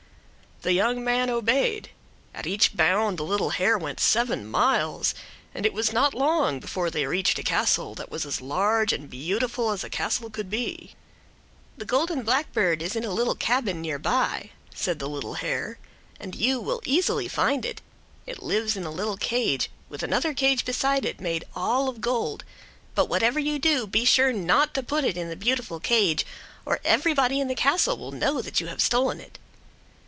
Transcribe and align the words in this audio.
The 0.63 0.73
young 0.73 1.03
man 1.03 1.31
obeyed. 1.31 1.89
At 2.35 2.45
each 2.45 2.77
bound 2.77 3.17
the 3.17 3.23
little 3.23 3.49
hare 3.49 3.79
went 3.79 3.99
seven 3.99 4.45
miles, 4.45 5.15
and 5.55 5.65
it 5.65 5.73
was 5.73 5.91
not 5.91 6.13
long 6.13 6.59
before 6.59 6.91
they 6.91 7.07
reached 7.07 7.39
a 7.39 7.43
castle 7.43 7.95
that 7.95 8.11
was 8.11 8.27
as 8.27 8.41
large 8.41 8.93
and 8.93 9.09
beautiful 9.09 9.71
as 9.71 9.83
a 9.83 9.89
castle 9.89 10.29
could 10.29 10.51
be. 10.51 10.93
"The 11.77 11.85
golden 11.85 12.21
blackbird 12.21 12.83
is 12.83 12.95
in 12.95 13.03
a 13.03 13.09
little 13.11 13.33
cabin 13.33 13.81
near 13.81 13.97
by," 13.97 14.51
said 14.71 14.99
the 14.99 15.09
little 15.09 15.33
hare, 15.33 15.79
"and 16.19 16.35
you 16.35 16.59
will 16.59 16.81
easily 16.85 17.27
find 17.27 17.65
it. 17.65 17.81
It 18.27 18.43
lives 18.43 18.77
in 18.77 18.83
a 18.83 18.91
little 18.91 19.17
cage, 19.17 19.67
with 19.89 20.03
another 20.03 20.35
cage 20.35 20.63
beside 20.63 21.05
it 21.05 21.19
made 21.19 21.43
all 21.55 21.89
of 21.89 22.01
gold. 22.01 22.43
But 22.93 23.09
whatever 23.09 23.39
you 23.39 23.57
do, 23.57 23.87
be 23.87 24.05
sure 24.05 24.31
not 24.31 24.75
to 24.75 24.83
put 24.83 25.05
it 25.05 25.17
in 25.17 25.27
the 25.29 25.35
beautiful 25.35 25.79
cage, 25.79 26.23
or 26.67 26.79
everybody 26.85 27.39
in 27.39 27.47
the 27.47 27.55
castle 27.55 27.97
will 27.97 28.11
know 28.11 28.43
that 28.43 28.61
you 28.61 28.67
have 28.67 28.79
stolen 28.79 29.19
it." 29.19 29.39